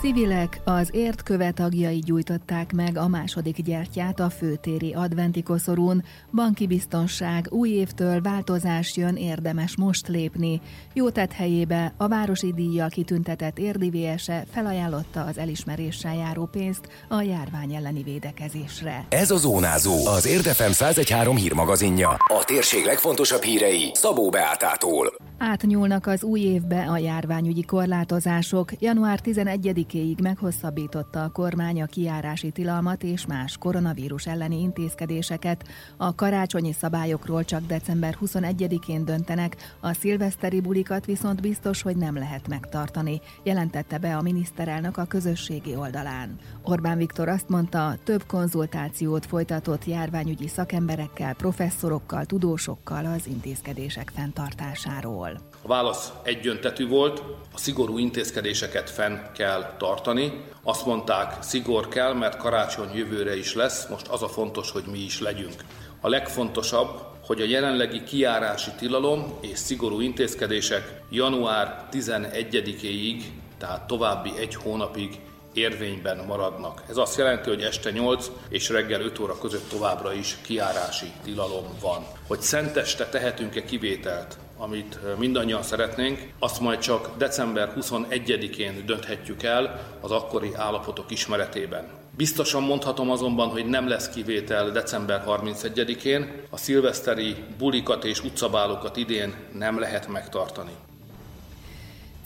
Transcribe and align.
Civilek 0.00 0.60
az 0.64 0.88
ért 0.92 1.22
köve 1.22 1.50
tagjai 1.50 1.98
gyújtották 1.98 2.72
meg 2.72 2.96
a 2.96 3.08
második 3.08 3.62
gyertyát 3.62 4.20
a 4.20 4.30
főtéri 4.30 4.92
adventi 4.92 5.42
koszorún. 5.42 6.04
Banki 6.32 6.66
biztonság, 6.66 7.46
új 7.50 7.68
évtől 7.68 8.20
változás 8.20 8.96
jön, 8.96 9.16
érdemes 9.16 9.76
most 9.76 10.08
lépni. 10.08 10.60
Jó 10.92 11.10
tett 11.10 11.32
helyébe 11.32 11.92
a 11.96 12.08
városi 12.08 12.52
díjjal 12.52 12.88
kitüntetett 12.88 13.58
érdivése 13.58 14.44
felajánlotta 14.52 15.24
az 15.24 15.38
elismeréssel 15.38 16.14
járó 16.14 16.44
pénzt 16.44 16.88
a 17.08 17.20
járvány 17.20 17.74
elleni 17.74 18.02
védekezésre. 18.02 19.06
Ez 19.08 19.30
a 19.30 19.36
Zónázó, 19.36 20.06
az 20.06 20.26
Érdefem 20.26 20.70
1013 20.70 21.36
hírmagazinja. 21.36 22.08
A 22.08 22.44
térség 22.44 22.84
legfontosabb 22.84 23.42
hírei 23.42 23.90
Szabó 23.94 24.28
Beátától. 24.28 25.29
Átnyúlnak 25.42 26.06
az 26.06 26.22
új 26.22 26.40
évbe 26.40 26.84
a 26.84 26.98
járványügyi 26.98 27.64
korlátozások. 27.64 28.80
Január 28.80 29.20
11-éig 29.24 30.22
meghosszabbította 30.22 31.22
a 31.22 31.28
kormány 31.28 31.82
a 31.82 31.86
kiárási 31.86 32.50
tilalmat 32.50 33.02
és 33.02 33.26
más 33.26 33.56
koronavírus 33.56 34.26
elleni 34.26 34.60
intézkedéseket. 34.60 35.68
A 35.96 36.14
karácsonyi 36.14 36.72
szabályokról 36.72 37.44
csak 37.44 37.66
december 37.66 38.16
21-én 38.20 39.04
döntenek, 39.04 39.56
a 39.80 39.92
szilveszteri 39.92 40.60
bulikat 40.60 41.06
viszont 41.06 41.40
biztos, 41.40 41.82
hogy 41.82 41.96
nem 41.96 42.14
lehet 42.14 42.48
megtartani, 42.48 43.20
jelentette 43.42 43.98
be 43.98 44.16
a 44.16 44.22
miniszterelnök 44.22 44.96
a 44.96 45.04
közösségi 45.04 45.76
oldalán. 45.76 46.38
Orbán 46.62 46.96
Viktor 46.96 47.28
azt 47.28 47.48
mondta, 47.48 47.96
több 48.04 48.24
konzultációt 48.26 49.26
folytatott 49.26 49.84
járványügyi 49.84 50.48
szakemberekkel, 50.48 51.34
professzorokkal, 51.34 52.24
tudósokkal 52.24 53.04
az 53.04 53.26
intézkedések 53.26 54.10
fenntartásáról. 54.14 55.29
A 55.62 55.68
válasz 55.68 56.12
egyöntetű 56.22 56.88
volt, 56.88 57.22
a 57.54 57.58
szigorú 57.58 57.98
intézkedéseket 57.98 58.90
fenn 58.90 59.18
kell 59.34 59.74
tartani. 59.78 60.44
Azt 60.62 60.86
mondták, 60.86 61.42
szigor 61.42 61.88
kell, 61.88 62.12
mert 62.12 62.36
karácsony 62.36 62.94
jövőre 62.94 63.36
is 63.36 63.54
lesz, 63.54 63.86
most 63.86 64.08
az 64.08 64.22
a 64.22 64.28
fontos, 64.28 64.70
hogy 64.70 64.84
mi 64.90 64.98
is 64.98 65.20
legyünk. 65.20 65.64
A 66.00 66.08
legfontosabb, 66.08 67.00
hogy 67.26 67.40
a 67.40 67.44
jelenlegi 67.44 68.02
kiárási 68.02 68.70
tilalom 68.78 69.38
és 69.40 69.58
szigorú 69.58 70.00
intézkedések 70.00 71.02
január 71.10 71.88
11-éig, 71.92 73.22
tehát 73.58 73.86
további 73.86 74.32
egy 74.38 74.54
hónapig 74.54 75.20
érvényben 75.52 76.24
maradnak. 76.26 76.82
Ez 76.88 76.96
azt 76.96 77.18
jelenti, 77.18 77.48
hogy 77.48 77.62
este 77.62 77.90
8 77.90 78.30
és 78.48 78.68
reggel 78.68 79.00
5 79.00 79.18
óra 79.18 79.38
között 79.38 79.68
továbbra 79.68 80.12
is 80.12 80.36
kiárási 80.42 81.12
tilalom 81.24 81.66
van. 81.80 82.06
Hogy 82.26 82.40
szenteste 82.40 83.06
tehetünk-e 83.06 83.64
kivételt 83.64 84.38
amit 84.60 84.98
mindannyian 85.18 85.62
szeretnénk, 85.62 86.32
azt 86.38 86.60
majd 86.60 86.78
csak 86.78 87.10
december 87.16 87.72
21-én 87.80 88.86
dönthetjük 88.86 89.42
el 89.42 89.80
az 90.00 90.10
akkori 90.10 90.50
állapotok 90.54 91.10
ismeretében. 91.10 91.84
Biztosan 92.16 92.62
mondhatom 92.62 93.10
azonban, 93.10 93.48
hogy 93.48 93.66
nem 93.66 93.88
lesz 93.88 94.08
kivétel 94.08 94.70
december 94.70 95.24
31-én, 95.26 96.42
a 96.50 96.56
szilveszteri 96.56 97.36
bulikat 97.58 98.04
és 98.04 98.24
utcabálokat 98.24 98.96
idén 98.96 99.34
nem 99.52 99.78
lehet 99.78 100.08
megtartani. 100.08 100.72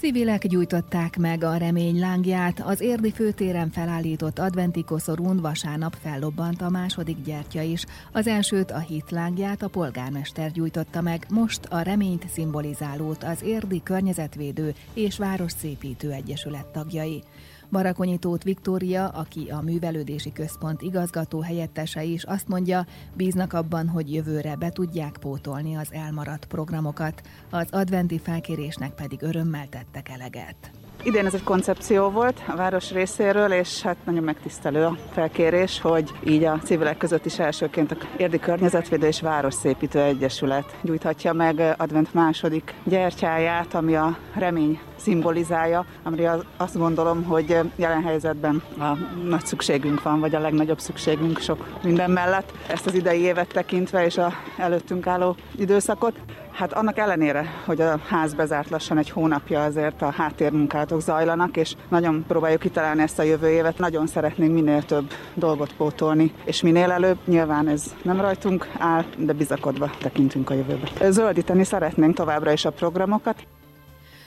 Civilek 0.05 0.47
gyújtották 0.47 1.17
meg 1.17 1.45
a 1.45 1.57
remény 1.57 1.99
lángját, 1.99 2.61
az 2.61 2.81
érdi 2.81 3.11
főtéren 3.11 3.71
felállított 3.71 4.39
adventi 4.39 4.85
koszorún 4.85 5.41
vasárnap 5.41 5.97
fellobbant 6.03 6.63
a 6.63 6.71
második 6.71 7.17
gyertya 7.25 7.61
is. 7.61 7.85
Az 8.13 8.27
elsőt 8.27 8.71
a 8.71 8.79
hit 8.79 9.11
lángját 9.11 9.63
a 9.63 9.69
polgármester 9.69 10.51
gyújtotta 10.51 11.01
meg, 11.01 11.27
most 11.29 11.65
a 11.65 11.81
reményt 11.81 12.29
szimbolizálót 12.29 13.25
az 13.25 13.43
érdi 13.43 13.83
környezetvédő 13.83 14.75
és 14.95 15.19
városszépítő 15.19 16.11
egyesület 16.11 16.67
tagjai. 16.67 17.23
Barakonyi 17.71 18.19
Tóth 18.19 18.45
Viktória, 18.45 19.09
aki 19.09 19.49
a 19.51 19.61
Művelődési 19.61 20.33
Központ 20.33 20.83
igazgató 20.83 21.41
helyettese 21.41 22.03
is 22.03 22.25
azt 22.25 22.49
mondja, 22.49 22.87
bíznak 23.17 23.53
abban, 23.53 23.89
hogy 23.89 24.13
jövőre 24.15 24.57
be 24.57 24.71
tudják 24.71 25.17
pótolni 25.21 25.75
az 25.77 25.93
elmaradt 25.93 26.45
programokat, 26.45 27.23
az 27.51 27.67
adventi 27.71 28.19
felkérésnek 28.19 28.95
pedig 28.95 29.23
örömmel 29.23 29.69
tettek 29.69 30.09
eleget. 30.09 30.84
Idén 31.07 31.27
ez 31.27 31.35
egy 31.35 31.43
koncepció 31.43 32.09
volt 32.09 32.43
a 32.47 32.57
város 32.57 32.93
részéről, 32.93 33.53
és 33.53 33.83
hát 33.83 33.97
nagyon 34.05 34.23
megtisztelő 34.23 34.85
a 34.85 34.97
felkérés, 35.13 35.81
hogy 35.81 36.11
így 36.27 36.45
a 36.45 36.59
civilek 36.65 36.97
között 36.97 37.25
is 37.27 37.39
elsőként 37.39 37.93
a 37.93 37.97
Érdi 38.17 38.39
Környezetvédő 38.39 39.07
és 39.07 39.21
Városszépítő 39.21 40.01
Egyesület 40.01 40.77
gyújthatja 40.83 41.33
meg 41.33 41.75
advent 41.79 42.15
második 42.15 42.75
gyertyáját, 42.85 43.75
ami 43.75 43.95
a 43.95 44.17
remény 44.35 44.81
szimbolizálja, 44.97 45.87
amire 46.03 46.37
azt 46.57 46.79
gondolom, 46.79 47.25
hogy 47.25 47.59
jelen 47.77 48.03
helyzetben 48.03 48.63
a 48.79 48.97
nagy 49.29 49.47
szükségünk 49.47 50.03
van, 50.03 50.21
vagy 50.21 50.35
a 50.35 50.41
legnagyobb 50.41 50.79
szükségünk 50.79 51.39
sok 51.39 51.67
minden 51.83 52.11
mellett. 52.11 52.53
Ezt 52.69 52.87
az 52.87 52.95
idei 52.95 53.21
évet 53.21 53.49
tekintve 53.49 54.05
és 54.05 54.17
a 54.17 54.33
előttünk 54.59 55.07
álló 55.07 55.37
időszakot. 55.59 56.15
Hát 56.55 56.73
annak 56.73 56.99
ellenére, 56.99 57.45
hogy 57.65 57.81
a 57.81 57.99
ház 58.07 58.35
bezárt 58.35 58.71
lassan 58.71 58.99
egy 58.99 59.11
hónapja, 59.11 59.65
azért 59.65 60.03
a 60.03 60.11
háttérmunkálatok 60.11 61.01
zajlanak, 61.01 61.57
és 61.57 61.75
nagyon 61.89 62.25
próbáljuk 62.29 62.61
kitalálni 62.61 63.03
ezt 63.03 63.19
a 63.19 63.23
jövő 63.23 63.49
évet. 63.49 63.79
Nagyon 63.79 64.07
szeretnénk 64.07 64.53
minél 64.53 64.83
több 64.83 65.13
dolgot 65.35 65.73
pótolni, 65.73 66.33
és 66.45 66.63
minél 66.63 66.91
előbb. 66.91 67.19
Nyilván 67.25 67.69
ez 67.69 67.95
nem 68.03 68.21
rajtunk 68.21 68.69
áll, 68.79 69.05
de 69.19 69.33
bizakodva 69.33 69.91
tekintünk 70.01 70.51
a 70.51 70.55
jövőbe. 70.55 71.11
Zöldíteni 71.11 71.65
szeretnénk 71.65 72.15
továbbra 72.15 72.53
is 72.53 72.65
a 72.65 72.71
programokat. 72.71 73.47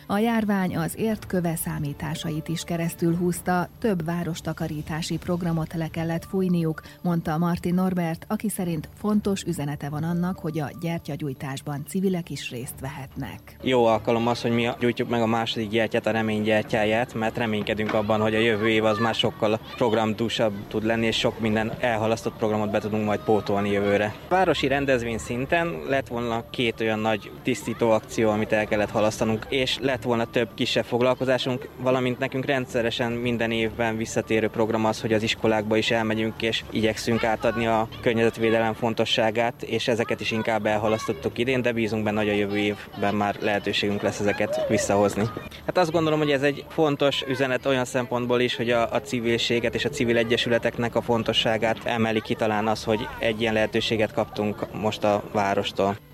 A 0.09 0.17
járvány 0.17 0.77
az 0.77 0.93
értköve 0.97 1.55
számításait 1.55 2.47
is 2.47 2.63
keresztül 2.63 3.15
húzta, 3.15 3.69
több 3.79 4.05
várostakarítási 4.05 5.17
programot 5.17 5.73
le 5.73 5.87
kellett 5.87 6.25
fújniuk, 6.25 6.81
mondta 7.01 7.37
Martin 7.37 7.73
Norbert, 7.73 8.25
aki 8.27 8.49
szerint 8.49 8.89
fontos 8.99 9.43
üzenete 9.43 9.89
van 9.89 10.03
annak, 10.03 10.39
hogy 10.39 10.59
a 10.59 10.71
gyertyagyújtásban 10.81 11.83
civilek 11.87 12.29
is 12.29 12.49
részt 12.49 12.79
vehetnek. 12.81 13.57
Jó 13.61 13.85
alkalom 13.85 14.27
az, 14.27 14.41
hogy 14.41 14.51
mi 14.51 14.69
gyújtjuk 14.79 15.09
meg 15.09 15.21
a 15.21 15.25
második 15.25 15.69
gyertyát, 15.69 16.05
a 16.05 16.11
remény 16.11 16.41
gyertyáját, 16.41 17.13
mert 17.13 17.37
reménykedünk 17.37 17.93
abban, 17.93 18.21
hogy 18.21 18.35
a 18.35 18.39
jövő 18.39 18.69
év 18.69 18.85
az 18.85 18.97
már 18.97 19.15
sokkal 19.15 19.59
programdúsabb 19.75 20.53
tud 20.67 20.83
lenni, 20.83 21.05
és 21.05 21.17
sok 21.17 21.39
minden 21.39 21.71
elhalasztott 21.79 22.37
programot 22.37 22.71
be 22.71 22.79
tudunk 22.79 23.05
majd 23.05 23.19
pótolni 23.19 23.71
jövőre. 23.71 24.15
Városi 24.29 24.67
rendezvény 24.67 25.17
szinten 25.17 25.81
lett 25.87 26.07
volna 26.07 26.49
két 26.49 26.81
olyan 26.81 26.99
nagy 26.99 27.31
tisztító 27.43 27.89
akció, 27.89 28.29
amit 28.29 28.51
el 28.51 28.65
kellett 28.65 28.91
halasztanunk, 28.91 29.45
és 29.49 29.77
lett 29.81 29.95
lett 29.97 30.05
volna 30.05 30.25
több 30.25 30.49
kisebb 30.53 30.85
foglalkozásunk, 30.85 31.67
valamint 31.77 32.19
nekünk 32.19 32.45
rendszeresen 32.45 33.11
minden 33.11 33.51
évben 33.51 33.97
visszatérő 33.97 34.47
program 34.47 34.85
az, 34.85 35.01
hogy 35.01 35.13
az 35.13 35.23
iskolákba 35.23 35.77
is 35.77 35.91
elmegyünk 35.91 36.41
és 36.41 36.63
igyekszünk 36.69 37.23
átadni 37.23 37.67
a 37.67 37.87
környezetvédelem 38.01 38.73
fontosságát, 38.73 39.63
és 39.63 39.87
ezeket 39.87 40.19
is 40.19 40.31
inkább 40.31 40.65
elhalasztottuk 40.65 41.37
idén, 41.37 41.61
de 41.61 41.71
bízunk 41.71 42.03
benne, 42.03 42.19
hogy 42.19 42.29
a 42.29 42.33
jövő 42.33 42.57
évben 42.57 43.15
már 43.15 43.35
lehetőségünk 43.41 44.01
lesz 44.01 44.19
ezeket 44.19 44.65
visszahozni. 44.67 45.23
Hát 45.65 45.77
azt 45.77 45.91
gondolom, 45.91 46.19
hogy 46.19 46.31
ez 46.31 46.41
egy 46.41 46.65
fontos 46.69 47.23
üzenet 47.27 47.65
olyan 47.65 47.85
szempontból 47.85 48.39
is, 48.39 48.55
hogy 48.55 48.69
a, 48.69 48.91
a 48.91 49.01
civilséget 49.01 49.75
és 49.75 49.85
a 49.85 49.89
civil 49.89 50.17
egyesületeknek 50.17 50.95
a 50.95 51.01
fontosságát 51.01 51.77
emeli 51.83 52.21
ki 52.21 52.33
talán 52.33 52.67
az, 52.67 52.83
hogy 52.83 53.07
egy 53.19 53.41
ilyen 53.41 53.53
lehetőséget 53.53 54.13
kaptunk 54.13 54.73
most 54.73 55.03
a 55.03 55.23
várostól. 55.31 56.06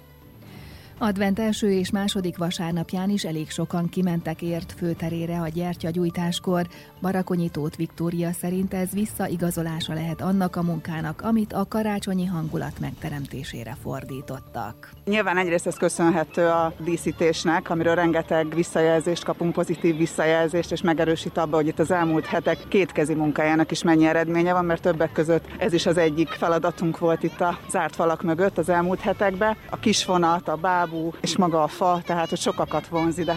Advent 0.98 1.40
első 1.40 1.72
és 1.72 1.92
második 1.92 2.38
vasárnapján 2.38 3.10
is 3.10 3.24
elég 3.24 3.50
sokan 3.50 3.90
kimentek 3.90 4.42
ért 4.42 4.74
főterére 4.78 5.40
a 5.40 5.48
gyertyagyújtáskor. 5.48 6.68
Barakonyi 7.02 7.50
Tóth 7.50 7.78
Viktória 7.78 8.32
szerint 8.32 8.74
ez 8.74 8.90
visszaigazolása 8.92 9.94
lehet 9.94 10.22
annak 10.22 10.56
a 10.56 10.62
munkának, 10.62 11.22
amit 11.22 11.54
a 11.54 11.66
karácsonyi 11.70 12.26
hangulat 12.26 12.80
megteremtésére 12.80 13.78
fordítottak. 13.82 14.90
Nyilván 15.06 15.38
egyrészt 15.38 15.68
ez 15.68 15.78
köszönhető 15.78 16.46
a 16.48 16.74
díszítésnek, 16.80 17.70
amiről 17.70 17.96
rengeteg 17.96 18.56
visszajelzést 18.56 19.24
kapunk, 19.24 19.54
pozitív 19.54 19.98
visszajelzést, 19.98 20.72
és 20.72 20.82
megerősít 20.82 21.38
abba, 21.38 21.56
hogy 21.56 21.68
itt 21.68 21.80
az 21.80 21.92
elmúlt 21.92 22.26
hetek 22.26 22.58
kétkezi 22.68 23.14
munkájának 23.14 23.72
is 23.72 23.84
mennyi 23.84 24.06
eredménye 24.06 24.54
van, 24.54 24.66
mert 24.66 24.82
többek 24.82 25.12
között 25.12 25.46
ez 25.58 25.74
is 25.74 25.86
az 25.86 25.98
egyik 25.98 26.28
feladatunk 26.30 27.00
volt 27.00 27.24
itt 27.24 27.42
a 27.42 27.60
zárt 27.70 27.96
falak 27.96 28.22
mögött 28.22 28.58
az 28.58 28.70
elmúlt 28.70 29.00
hetekben. 29.00 29.56
A 29.70 29.78
kisvonat, 29.78 30.48
a 30.48 30.56
báb, 30.56 30.83
bábú 30.86 31.14
és 31.22 31.38
maga 31.38 31.64
a 31.64 31.68
fa, 31.68 32.02
tehát 32.06 32.30
hogy 32.30 32.40
sokakat 32.40 32.88
vonz 32.88 33.18
ide. 33.18 33.36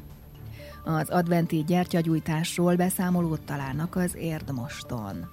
Az 0.85 1.11
adventi 1.11 1.65
gyertyagyújtásról 1.67 2.77
beszámolót 2.77 3.41
találnak 3.41 3.97
az 3.97 4.17
Érdmoston. 4.17 5.31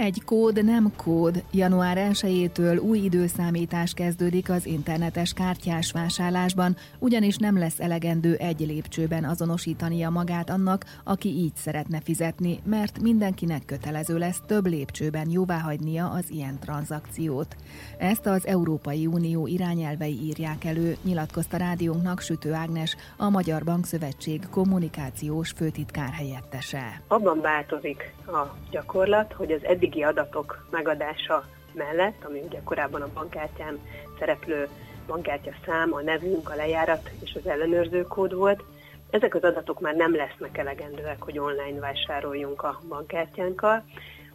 Egy 0.00 0.22
kód 0.24 0.64
nem 0.64 0.92
kód. 0.96 1.44
Január 1.52 2.08
1-től 2.12 2.82
új 2.82 2.98
időszámítás 2.98 3.92
kezdődik 3.92 4.50
az 4.50 4.66
internetes 4.66 5.32
kártyás 5.32 5.92
vásárlásban, 5.92 6.76
ugyanis 6.98 7.36
nem 7.36 7.58
lesz 7.58 7.80
elegendő 7.80 8.34
egy 8.34 8.60
lépcsőben 8.60 9.24
azonosítania 9.24 10.10
magát 10.10 10.50
annak, 10.50 10.84
aki 11.04 11.28
így 11.28 11.54
szeretne 11.54 12.00
fizetni, 12.00 12.58
mert 12.64 13.00
mindenkinek 13.00 13.64
kötelező 13.64 14.18
lesz 14.18 14.40
több 14.46 14.66
lépcsőben 14.66 15.30
jóváhagynia 15.30 16.10
az 16.10 16.30
ilyen 16.30 16.58
tranzakciót. 16.58 17.56
Ezt 17.98 18.26
az 18.26 18.46
Európai 18.46 19.06
Unió 19.06 19.46
irányelvei 19.46 20.18
írják 20.22 20.64
elő, 20.64 20.96
nyilatkozta 21.02 21.56
rádiónknak 21.56 22.20
Sütő 22.20 22.52
Ágnes, 22.52 22.96
a 23.16 23.30
Magyar 23.30 23.64
Bankszövetség 23.64 24.48
kommunikációs 24.50 25.50
főtitkár 25.50 26.10
helyettese. 26.12 27.02
Abban 27.08 27.40
változik 27.40 28.14
a 28.32 28.56
gyakorlat, 28.70 29.32
hogy 29.32 29.52
az 29.52 29.64
eddig 29.64 29.70
eddigi 29.70 30.02
adatok 30.02 30.66
megadása 30.70 31.44
mellett, 31.74 32.24
ami 32.24 32.40
ugye 32.40 32.60
korábban 32.64 33.02
a 33.02 33.12
bankkártyán 33.14 33.78
szereplő 34.18 34.68
bankkártya 35.06 35.52
szám, 35.64 35.94
a 35.94 36.00
nevünk, 36.00 36.50
a 36.50 36.54
lejárat 36.54 37.10
és 37.20 37.34
az 37.34 37.46
ellenőrző 37.46 38.02
kód 38.02 38.34
volt, 38.34 38.62
ezek 39.10 39.34
az 39.34 39.42
adatok 39.42 39.80
már 39.80 39.94
nem 39.94 40.14
lesznek 40.14 40.58
elegendőek, 40.58 41.22
hogy 41.22 41.38
online 41.38 41.80
vásároljunk 41.80 42.62
a 42.62 42.80
bankkártyánkkal, 42.88 43.84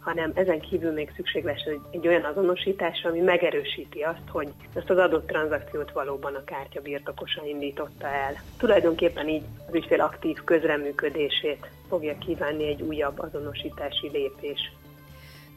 hanem 0.06 0.32
ezen 0.34 0.60
kívül 0.60 0.92
még 0.92 1.12
szükség 1.16 1.44
lesz 1.44 1.64
egy, 1.64 1.80
egy 1.90 2.06
olyan 2.06 2.24
azonosítás, 2.24 3.04
ami 3.04 3.20
megerősíti 3.20 4.00
azt, 4.00 4.28
hogy 4.28 4.48
ezt 4.74 4.90
az 4.90 4.98
adott 4.98 5.26
tranzakciót 5.26 5.92
valóban 5.92 6.34
a 6.34 6.44
kártya 6.44 6.80
birtokosa 6.80 7.46
indította 7.46 8.06
el. 8.06 8.42
Tulajdonképpen 8.58 9.28
így 9.28 9.42
az 9.68 9.74
ügyfél 9.74 10.00
aktív 10.00 10.44
közreműködését 10.44 11.66
fogja 11.88 12.18
kívánni 12.18 12.66
egy 12.66 12.82
újabb 12.82 13.18
azonosítási 13.18 14.08
lépés. 14.12 14.72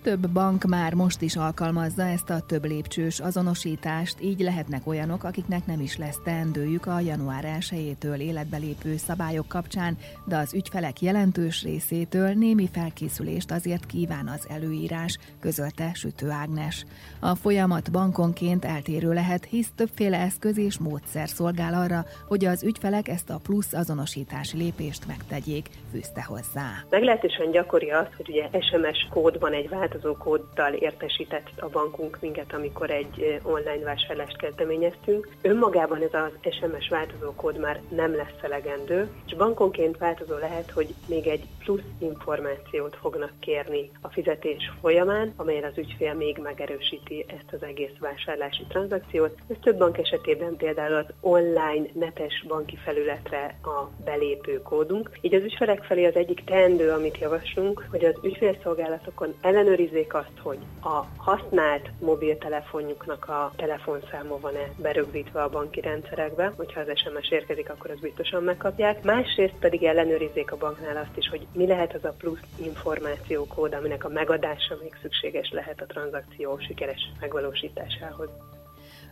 Több 0.01 0.29
bank 0.29 0.63
már 0.63 0.93
most 0.93 1.21
is 1.21 1.35
alkalmazza 1.35 2.03
ezt 2.03 2.29
a 2.29 2.39
több 2.39 2.65
lépcsős 2.65 3.19
azonosítást, 3.19 4.21
így 4.21 4.39
lehetnek 4.39 4.87
olyanok, 4.87 5.23
akiknek 5.23 5.65
nem 5.65 5.79
is 5.79 5.97
lesz 5.97 6.19
teendőjük 6.23 6.85
a 6.85 6.99
január 6.99 7.43
1-től 7.59 8.17
életbe 8.17 8.57
lépő 8.57 8.97
szabályok 8.97 9.47
kapcsán, 9.47 9.97
de 10.25 10.37
az 10.37 10.53
ügyfelek 10.53 11.01
jelentős 11.01 11.63
részétől 11.63 12.33
némi 12.33 12.69
felkészülést 12.71 13.51
azért 13.51 13.85
kíván 13.85 14.27
az 14.27 14.47
előírás, 14.49 15.17
közölte 15.39 15.93
Sütő 15.93 16.29
Ágnes. 16.29 16.85
A 17.19 17.35
folyamat 17.35 17.91
bankonként 17.91 18.65
eltérő 18.65 19.13
lehet, 19.13 19.45
hisz 19.45 19.71
többféle 19.75 20.17
eszköz 20.17 20.57
és 20.57 20.77
módszer 20.77 21.29
szolgál 21.29 21.73
arra, 21.73 22.05
hogy 22.27 22.45
az 22.45 22.63
ügyfelek 22.63 23.07
ezt 23.07 23.29
a 23.29 23.39
plusz 23.43 23.73
azonosítási 23.73 24.57
lépést 24.57 25.07
megtegyék, 25.07 25.69
fűzte 25.91 26.23
hozzá. 26.23 26.67
Meglehetősen 26.89 27.51
gyakori 27.51 27.89
az, 27.89 28.07
hogy 28.17 28.29
ugye 28.29 28.49
SMS 28.61 29.07
kód 29.09 29.39
van 29.39 29.53
egy 29.53 29.69
változó 29.89 30.15
kóddal 30.17 30.73
értesített 30.73 31.49
a 31.59 31.69
bankunk 31.69 32.17
minket, 32.21 32.53
amikor 32.53 32.89
egy 32.89 33.39
online 33.43 33.83
vásárlást 33.83 34.37
kezdeményeztünk. 34.37 35.27
Önmagában 35.41 36.01
ez 36.01 36.13
az 36.13 36.53
SMS 36.53 36.89
változó 36.89 37.31
kód 37.35 37.59
már 37.59 37.81
nem 37.89 38.15
lesz 38.15 38.41
elegendő, 38.41 39.09
és 39.25 39.35
bankonként 39.35 39.97
változó 39.97 40.37
lehet, 40.37 40.71
hogy 40.71 40.93
még 41.07 41.27
egy 41.27 41.43
plusz 41.59 41.81
információt 41.99 42.95
fognak 42.95 43.31
kérni 43.39 43.89
a 44.01 44.09
fizetés 44.09 44.71
folyamán, 44.81 45.33
amelyen 45.35 45.63
az 45.63 45.77
ügyfél 45.77 46.13
még 46.13 46.37
megerősíti 46.37 47.25
ezt 47.27 47.53
az 47.53 47.63
egész 47.63 47.97
vásárlási 47.99 48.63
tranzakciót. 48.67 49.37
Ez 49.47 49.55
több 49.61 49.77
bank 49.77 49.97
esetében 49.97 50.55
például 50.57 50.95
az 50.95 51.05
online 51.21 51.85
netes 51.93 52.45
banki 52.47 52.75
felületre 52.75 53.59
a 53.63 54.03
belépő 54.03 54.61
kódunk. 54.61 55.09
Így 55.21 55.33
az 55.33 55.43
ügyfelek 55.43 55.83
felé 55.83 56.05
az 56.05 56.15
egyik 56.15 56.43
teendő, 56.43 56.89
amit 56.89 57.17
javaslunk, 57.17 57.87
hogy 57.89 58.05
az 58.05 58.15
ügyfélszolgálatokon 58.23 59.33
ellenőrizzék 59.41 59.77
ellenőrizzék 59.79 60.13
azt, 60.13 60.37
hogy 60.41 60.59
a 60.81 61.05
használt 61.17 61.89
mobiltelefonjuknak 61.99 63.25
a 63.27 63.51
telefonszáma 63.55 64.39
van-e 64.39 64.69
berögzítve 64.75 65.43
a 65.43 65.49
banki 65.49 65.81
rendszerekbe, 65.81 66.53
hogyha 66.55 66.79
az 66.79 66.97
SMS 66.97 67.31
érkezik, 67.31 67.69
akkor 67.69 67.91
az 67.91 67.99
biztosan 67.99 68.43
megkapják. 68.43 69.03
Másrészt 69.03 69.59
pedig 69.59 69.83
ellenőrizzék 69.83 70.51
a 70.51 70.57
banknál 70.57 70.97
azt 70.97 71.17
is, 71.17 71.29
hogy 71.29 71.47
mi 71.53 71.67
lehet 71.67 71.93
az 71.93 72.05
a 72.05 72.15
plusz 72.17 72.43
információkód, 72.55 73.73
aminek 73.73 74.03
a 74.03 74.09
megadása 74.09 74.77
még 74.81 74.97
szükséges 75.01 75.51
lehet 75.51 75.81
a 75.81 75.85
tranzakció 75.85 76.57
sikeres 76.57 77.11
megvalósításához. 77.19 78.29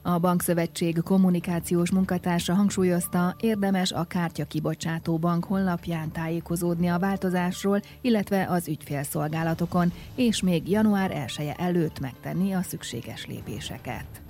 A 0.07 0.19
Bankszövetség 0.19 1.01
kommunikációs 1.03 1.91
munkatársa 1.91 2.53
hangsúlyozta, 2.53 3.35
érdemes 3.39 3.91
a 3.91 4.03
kártya 4.03 4.45
kibocsátó 4.45 5.17
bank 5.17 5.43
honlapján 5.43 6.11
tájékozódni 6.11 6.87
a 6.87 6.99
változásról, 6.99 7.81
illetve 8.01 8.47
az 8.49 8.67
ügyfélszolgálatokon, 8.67 9.91
és 10.15 10.41
még 10.41 10.69
január 10.69 11.11
1 11.11 11.33
-e 11.37 11.63
előtt 11.63 11.99
megtenni 11.99 12.53
a 12.53 12.61
szükséges 12.61 13.25
lépéseket. 13.25 14.26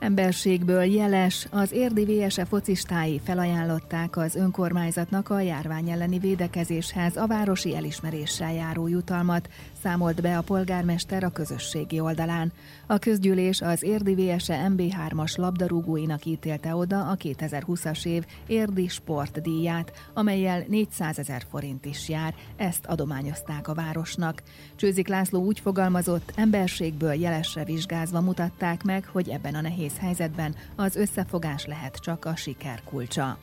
Emberségből 0.00 0.82
jeles, 0.82 1.46
az 1.50 1.72
érdi 1.72 2.04
VSE 2.04 2.44
focistái 2.44 3.20
felajánlották 3.24 4.16
az 4.16 4.34
önkormányzatnak 4.34 5.30
a 5.30 5.40
járvány 5.40 5.90
elleni 5.90 6.18
védekezéshez 6.18 7.16
a 7.16 7.26
városi 7.26 7.76
elismeréssel 7.76 8.52
járó 8.52 8.86
jutalmat, 8.86 9.48
számolt 9.82 10.20
be 10.20 10.36
a 10.36 10.42
polgármester 10.42 11.24
a 11.24 11.30
közösségi 11.30 12.00
oldalán. 12.00 12.52
A 12.86 12.98
közgyűlés 12.98 13.60
az 13.60 13.82
érdi 13.82 14.14
VSE 14.14 14.66
MB3-as 14.68 15.38
labdarúgóinak 15.38 16.24
ítélte 16.24 16.74
oda 16.74 17.08
a 17.08 17.16
2020-as 17.16 18.06
év 18.06 18.24
érdi 18.46 18.88
sportdíját, 18.88 19.92
amelyel 20.14 20.64
400 20.68 21.18
ezer 21.18 21.42
forint 21.50 21.84
is 21.84 22.08
jár, 22.08 22.34
ezt 22.56 22.86
adományozták 22.86 23.68
a 23.68 23.74
városnak. 23.74 24.42
Csőzik 24.76 25.08
László 25.08 25.44
úgy 25.44 25.60
fogalmazott, 25.60 26.32
emberségből 26.36 27.12
jelesre 27.12 27.64
vizsgázva 27.64 28.20
mutatták 28.20 28.82
meg, 28.82 29.08
hogy 29.12 29.28
ebben 29.28 29.54
a 29.54 29.60
nehéz 29.60 29.88
helyzetben 29.98 30.54
az 30.76 30.96
összefogás 30.96 31.66
lehet 31.66 31.96
csak 31.96 32.24
a 32.24 32.36
siker 32.36 32.82
kulcsa. 32.84 33.38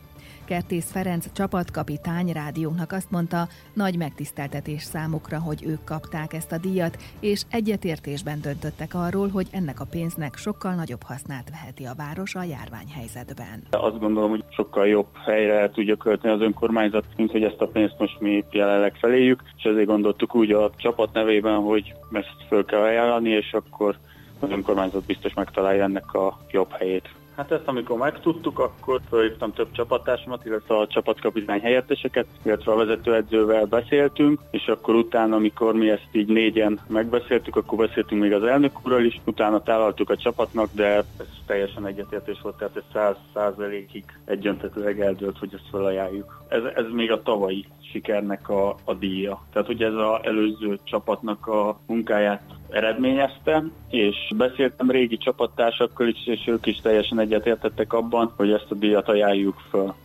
Kertész 0.48 0.92
Ferenc 0.92 1.32
csapatkapitány 1.34 2.32
rádiónknak 2.32 2.92
azt 2.92 3.12
mondta, 3.12 3.48
nagy 3.74 3.98
megtiszteltetés 3.98 4.82
számukra, 4.82 5.40
hogy 5.40 5.64
ők 5.66 5.84
kapták 5.84 6.34
ezt 6.34 6.52
a 6.52 6.58
díjat, 6.58 6.98
és 7.20 7.42
egyetértésben 7.52 8.42
döntöttek 8.42 8.94
arról, 8.94 9.30
hogy 9.30 9.48
ennek 9.52 9.80
a 9.80 9.86
pénznek 9.92 10.36
sokkal 10.36 10.74
nagyobb 10.74 11.04
hasznát 11.04 11.50
veheti 11.50 11.84
a 11.86 11.94
város 11.98 12.36
a 12.36 12.44
járványhelyzetben. 12.44 13.64
Azt 13.72 14.00
gondolom, 14.00 14.30
hogy 14.30 14.44
sokkal 14.50 14.88
jobb 14.88 15.08
helyre 15.26 15.70
tudja 15.70 15.96
költeni 15.96 16.34
az 16.34 16.42
önkormányzat, 16.42 17.06
mint 17.16 17.32
hogy 17.32 17.44
ezt 17.44 17.62
a 17.62 17.68
pénzt 17.68 17.96
most 18.00 18.20
mi 18.20 18.44
jelenleg 18.52 18.96
feléjük, 18.96 19.44
és 19.58 19.64
ezért 19.64 19.86
gondoltuk 19.86 20.36
úgy 20.36 20.52
a 20.52 20.72
csapat 20.78 21.14
nevében, 21.14 21.60
hogy 21.60 21.94
ezt 22.12 22.48
föl 22.48 22.66
kell 22.66 22.82
ajánlani, 22.82 23.30
és 23.30 23.54
akkor 23.54 23.98
az 24.39 24.50
önkormányzat 24.50 25.06
biztos 25.06 25.34
megtalálja 25.34 25.84
ennek 25.84 26.13
a 26.13 26.38
jobb 26.51 26.72
helyét. 26.72 27.10
Hát 27.38 27.51
ezt 27.51 27.68
amikor 27.68 27.98
megtudtuk, 27.98 28.60
akkor 28.60 29.01
felhívtam 29.10 29.54
több 29.54 29.72
csapattársamat, 29.72 30.45
illetve 30.45 30.78
a 30.78 30.88
csapatkapitány 30.88 31.60
helyetteseket, 31.60 32.25
illetve 32.44 32.72
a 32.72 32.75
vezetőedzővel 32.75 33.66
beszéltünk, 33.66 34.39
és 34.51 34.68
akkor 34.68 34.95
utána, 34.95 35.36
amikor 35.36 35.74
mi 35.74 35.89
ezt 35.89 36.10
így 36.12 36.28
négyen 36.28 36.80
megbeszéltük, 36.88 37.56
akkor 37.56 37.78
beszéltünk 37.78 38.22
még 38.22 38.34
az 38.34 38.44
elnök 38.44 38.86
úrral 38.86 39.04
is, 39.04 39.22
utána 39.25 39.63
tálaltuk 39.63 40.10
a 40.10 40.18
csapatnak, 40.18 40.69
de 40.74 40.86
ez 40.86 41.06
teljesen 41.45 41.86
egyetértés 41.86 42.39
volt, 42.42 42.57
tehát 42.57 42.75
ez 42.75 42.84
száz 42.94 43.16
százalékig 43.34 44.04
egyöntetőleg 44.25 45.01
eldőlt, 45.01 45.38
hogy 45.38 45.53
ezt 45.53 45.70
felajánljuk. 45.72 46.44
Ez, 46.48 46.62
ez 46.75 46.86
még 46.91 47.12
a 47.12 47.22
tavalyi 47.22 47.65
sikernek 47.91 48.50
a, 48.50 48.75
a 48.84 48.94
díja. 48.94 49.46
Tehát 49.53 49.70
ugye 49.70 49.86
ez 49.86 49.94
az 49.94 50.20
előző 50.22 50.79
csapatnak 50.84 51.48
a 51.48 51.79
munkáját 51.86 52.57
eredményezte, 52.69 53.63
és 53.89 54.15
beszéltem 54.38 54.91
régi 54.91 55.17
csapattársakkal 55.17 56.07
is, 56.07 56.27
és 56.27 56.47
ők 56.47 56.65
is 56.65 56.79
teljesen 56.81 57.19
egyetértettek 57.19 57.93
abban, 57.93 58.33
hogy 58.36 58.51
ezt 58.51 58.67
a 58.71 58.75
díjat 58.75 59.09
ajánljuk 59.09 59.55
fel. 59.71 59.95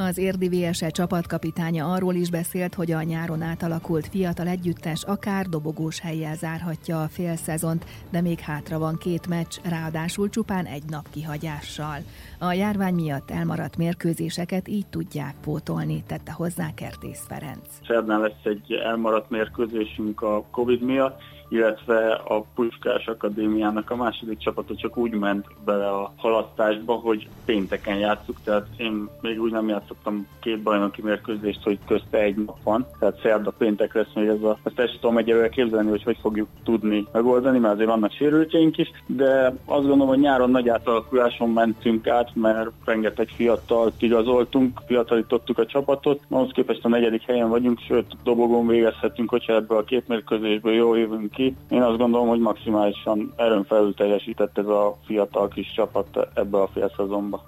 Az 0.00 0.18
érdi 0.18 0.48
VSE 0.48 0.88
csapatkapitánya 0.88 1.92
arról 1.92 2.14
is 2.14 2.30
beszélt, 2.30 2.74
hogy 2.74 2.92
a 2.92 3.02
nyáron 3.02 3.42
átalakult 3.42 4.06
fiatal 4.06 4.46
együttes 4.46 5.04
akár 5.04 5.46
dobogós 5.46 6.00
helyjel 6.00 6.34
zárhatja 6.34 7.02
a 7.02 7.08
félszezont, 7.08 7.84
de 8.10 8.20
még 8.20 8.38
hátra 8.38 8.78
van 8.78 8.96
két 8.96 9.28
meccs, 9.28 9.56
ráadásul 9.64 10.28
csupán 10.28 10.64
egy 10.64 10.82
nap 10.90 11.10
kihagyással. 11.10 11.96
A 12.38 12.52
járvány 12.52 12.94
miatt 12.94 13.30
elmaradt 13.30 13.76
mérkőzéseket 13.76 14.68
így 14.68 14.86
tudják 14.86 15.34
pótolni, 15.44 16.02
tette 16.06 16.32
hozzá 16.32 16.74
Kertész 16.74 17.26
Ferenc. 17.28 17.68
Szerdán 17.86 18.20
lesz 18.20 18.44
egy 18.44 18.72
elmaradt 18.72 19.30
mérkőzésünk 19.30 20.22
a 20.22 20.44
Covid 20.50 20.80
miatt, 20.80 21.20
illetve 21.48 22.12
a 22.12 22.44
Puskás 22.54 23.06
Akadémiának 23.06 23.90
a 23.90 23.96
második 23.96 24.38
csapata 24.38 24.74
csak 24.76 24.96
úgy 24.96 25.12
ment 25.12 25.46
bele 25.64 25.88
a 25.88 26.12
halasztásba, 26.16 26.94
hogy 26.94 27.28
pénteken 27.44 27.98
játszuk, 27.98 28.36
tehát 28.44 28.66
én 28.76 29.08
még 29.20 29.40
úgy 29.40 29.52
nem 29.52 29.68
játszottam 29.68 30.26
két 30.40 30.62
bajnoki 30.62 31.02
mérkőzést, 31.02 31.62
hogy 31.62 31.78
közte 31.86 32.18
egy 32.18 32.36
nap 32.36 32.62
van, 32.62 32.86
tehát 32.98 33.20
szerda 33.22 33.50
péntek 33.58 33.94
lesz 33.94 34.12
még 34.14 34.26
ez 34.26 34.42
a, 34.42 34.58
ezt 34.62 34.78
ezt 34.78 34.98
tudom 35.00 35.18
egyelőre 35.18 35.48
képzelni, 35.48 35.90
hogy 35.90 36.02
hogy 36.02 36.18
fogjuk 36.20 36.48
tudni 36.64 37.06
megoldani, 37.12 37.58
mert 37.58 37.74
azért 37.74 37.88
vannak 37.88 38.12
sérültjeink 38.12 38.78
is, 38.78 38.90
de 39.06 39.46
azt 39.64 39.86
gondolom, 39.86 40.08
hogy 40.08 40.18
nyáron 40.18 40.50
nagy 40.50 40.68
átalakuláson 40.68 41.50
mentünk 41.50 42.06
át, 42.06 42.30
mert 42.34 42.70
rengeteg 42.84 43.28
fiatal 43.28 43.92
igazoltunk, 43.98 44.80
fiatalítottuk 44.86 45.58
a 45.58 45.66
csapatot, 45.66 46.20
ahhoz 46.28 46.50
képest 46.52 46.84
a 46.84 46.88
negyedik 46.88 47.22
helyen 47.22 47.48
vagyunk, 47.48 47.80
sőt 47.80 48.16
dobogón 48.22 48.66
végezhetünk, 48.66 49.30
hogyha 49.30 49.54
ebből 49.54 49.78
a 49.78 49.84
két 49.84 50.08
mérkőzésből 50.08 50.72
jól 50.72 50.98
jövünk 50.98 51.37
ki. 51.38 51.56
Én 51.68 51.82
azt 51.82 51.98
gondolom, 51.98 52.28
hogy 52.28 52.40
maximálisan 52.40 53.32
erőn 53.36 53.64
felül 53.64 53.94
teljesített 53.94 54.58
ez 54.58 54.66
a 54.66 54.98
fiatal 55.04 55.48
kis 55.48 55.72
csapat 55.72 56.28
ebbe 56.34 56.60
a 56.60 56.70
fél 56.72 56.92
szezonba. 56.96 57.42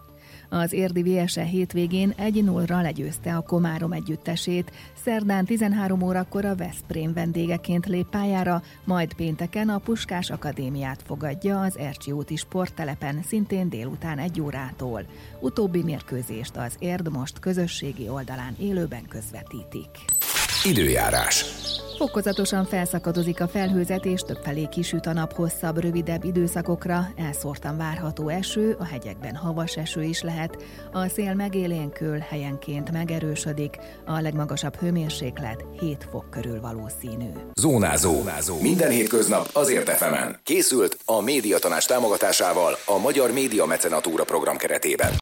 Az 0.53 0.73
érdi 0.73 1.03
VSE 1.03 1.43
hétvégén 1.43 2.15
1-0-ra 2.19 2.83
legyőzte 2.83 3.37
a 3.37 3.41
Komárom 3.41 3.93
együttesét, 3.93 4.73
szerdán 4.95 5.45
13 5.45 6.03
órakor 6.03 6.45
a 6.45 6.55
Veszprém 6.55 7.13
vendégeként 7.13 7.87
lép 7.87 8.07
pályára, 8.11 8.63
majd 8.85 9.15
pénteken 9.15 9.69
a 9.69 9.79
Puskás 9.79 10.31
Akadémiát 10.31 11.03
fogadja 11.03 11.61
az 11.61 11.79
Ercsi 11.79 12.13
úti 12.13 12.37
sporttelepen 12.37 13.23
szintén 13.23 13.69
délután 13.69 14.19
egy 14.19 14.41
órától. 14.41 15.03
Utóbbi 15.41 15.83
mérkőzést 15.83 16.57
az 16.57 16.77
Érd 16.79 17.11
most 17.13 17.39
közösségi 17.39 18.09
oldalán 18.09 18.55
élőben 18.59 19.05
közvetítik. 19.09 19.91
Időjárás. 20.65 21.45
Fokozatosan 21.97 22.65
felszakadozik 22.65 23.41
a 23.41 23.49
felhőzet, 23.49 24.05
és 24.05 24.21
többfelé 24.21 24.69
kisüt 24.71 25.07
a 25.07 25.13
nap 25.13 25.33
hosszabb, 25.33 25.81
rövidebb 25.81 26.25
időszakokra, 26.25 27.09
elszórtan 27.17 27.77
várható 27.77 28.29
eső, 28.29 28.77
a 28.79 28.85
hegyekben 28.85 29.35
havas 29.35 29.77
eső 29.77 30.03
is 30.03 30.23
lehet, 30.23 30.63
a 30.93 31.09
szél 31.09 31.35
megélénkül, 31.35 32.19
helyenként 32.19 32.91
megerősödik, 32.91 33.79
a 34.07 34.21
legmagasabb 34.21 34.77
hőmérséklet 34.77 35.65
7 35.81 36.07
fok 36.11 36.31
körül 36.31 36.61
valószínű. 36.61 37.31
Zónázó. 37.61 38.13
Zónázó. 38.13 38.61
Minden 38.61 38.91
hétköznap 38.91 39.49
azért 39.53 39.89
efemen. 39.89 40.39
Készült 40.43 40.99
a 41.05 41.21
médiatanás 41.21 41.85
támogatásával 41.85 42.77
a 42.85 42.99
Magyar 42.99 43.33
Média 43.33 43.65
Mecenatúra 43.65 44.25
program 44.25 44.57
keretében. 44.57 45.13